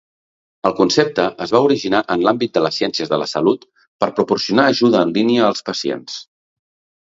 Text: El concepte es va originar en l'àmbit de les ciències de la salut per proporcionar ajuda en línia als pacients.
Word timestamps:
El 0.69 0.73
concepte 0.77 1.25
es 1.45 1.53
va 1.55 1.61
originar 1.65 1.99
en 2.15 2.23
l'àmbit 2.29 2.57
de 2.57 2.65
les 2.67 2.81
ciències 2.81 3.13
de 3.13 3.21
la 3.25 3.29
salut 3.35 3.69
per 4.05 4.11
proporcionar 4.23 4.69
ajuda 4.75 5.07
en 5.09 5.15
línia 5.23 5.49
als 5.53 5.67
pacients. 5.73 6.21